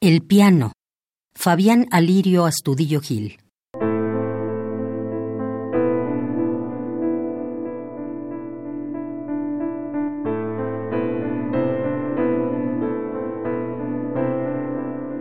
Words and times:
El 0.00 0.22
piano. 0.22 0.74
Fabián 1.34 1.88
Alirio 1.90 2.44
Astudillo 2.44 3.00
Gil. 3.00 3.40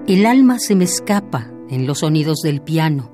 El 0.05 0.27
alma 0.27 0.59
se 0.59 0.75
me 0.75 0.83
escapa 0.83 1.51
en 1.69 1.87
los 1.87 2.01
sonidos 2.01 2.41
del 2.43 2.61
piano. 2.61 3.11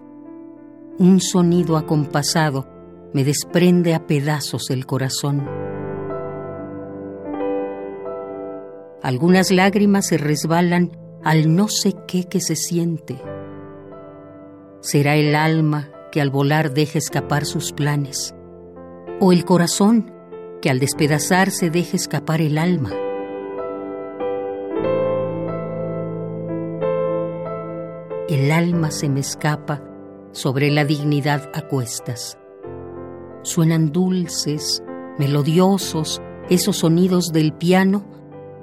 Un 0.99 1.21
sonido 1.21 1.77
acompasado 1.77 2.67
me 3.13 3.23
desprende 3.23 3.93
a 3.93 4.05
pedazos 4.05 4.69
el 4.69 4.85
corazón. 4.85 5.47
Algunas 9.01 9.49
lágrimas 9.49 10.07
se 10.07 10.17
resbalan 10.17 10.91
al 11.23 11.55
no 11.55 11.67
sé 11.67 11.95
qué 12.07 12.25
que 12.25 12.41
se 12.41 12.55
siente. 12.55 13.21
Será 14.81 15.15
el 15.15 15.35
alma 15.35 15.89
que 16.11 16.21
al 16.21 16.29
volar 16.29 16.73
deje 16.73 16.99
escapar 16.99 17.45
sus 17.45 17.71
planes, 17.71 18.35
o 19.19 19.31
el 19.31 19.45
corazón 19.45 20.11
que 20.61 20.69
al 20.69 20.79
despedazarse 20.79 21.69
deje 21.69 21.97
escapar 21.97 22.41
el 22.41 22.57
alma. 22.57 22.91
El 28.29 28.51
alma 28.51 28.91
se 28.91 29.09
me 29.09 29.19
escapa 29.19 29.83
sobre 30.31 30.71
la 30.71 30.85
dignidad 30.85 31.49
a 31.53 31.61
cuestas. 31.67 32.37
Suenan 33.43 33.91
dulces, 33.91 34.83
melodiosos, 35.17 36.21
esos 36.49 36.77
sonidos 36.77 37.31
del 37.31 37.53
piano 37.53 38.05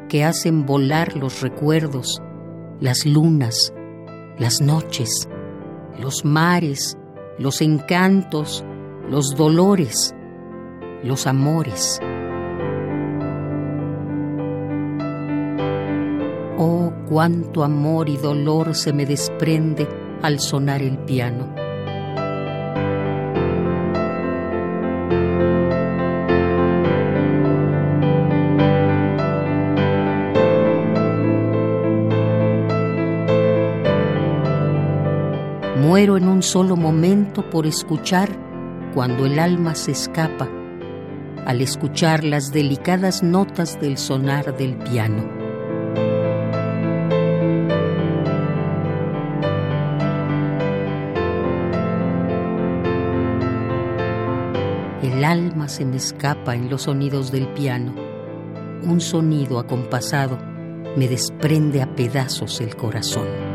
que 0.09 0.25
hacen 0.25 0.67
volar 0.67 1.17
los 1.17 1.41
recuerdos, 1.41 2.21
las 2.81 3.05
lunas, 3.05 3.75
las 4.39 4.63
noches, 4.63 5.29
los 5.99 6.25
mares, 6.25 6.97
los 7.39 7.61
encantos, 7.61 8.65
los 9.09 9.37
dolores, 9.37 10.15
los 11.05 11.27
amores. 11.27 12.01
Oh, 16.57 16.93
cuánto 17.07 17.65
amor 17.65 18.09
y 18.09 18.17
dolor 18.17 18.75
se 18.75 18.95
me 18.95 19.05
desprende 19.05 19.87
al 20.23 20.41
sonar 20.41 20.81
el 20.81 20.99
piano. 20.99 21.55
Muero 35.91 36.17
en 36.17 36.29
un 36.29 36.41
solo 36.41 36.77
momento 36.77 37.51
por 37.51 37.67
escuchar 37.67 38.31
cuando 38.95 39.27
el 39.27 39.41
alma 39.41 39.75
se 39.75 39.91
escapa, 39.91 40.49
al 41.45 41.61
escuchar 41.61 42.23
las 42.23 42.53
delicadas 42.53 43.25
notas 43.25 43.81
del 43.81 43.99
sonar 43.99 44.57
del 44.57 44.77
piano. 44.77 45.29
El 55.03 55.25
alma 55.25 55.69
se 55.69 55.85
me 55.85 55.97
escapa 55.97 56.55
en 56.55 56.71
los 56.71 56.83
sonidos 56.83 57.33
del 57.33 57.49
piano. 57.49 57.97
Un 58.85 59.01
sonido 59.01 59.59
acompasado 59.59 60.39
me 60.95 61.09
desprende 61.09 61.83
a 61.83 61.93
pedazos 61.97 62.61
el 62.61 62.77
corazón. 62.77 63.50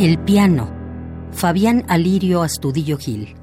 El 0.00 0.18
piano. 0.18 0.72
Fabián 1.30 1.84
Alirio 1.86 2.40
Astudillo 2.40 2.96
Gil. 2.96 3.39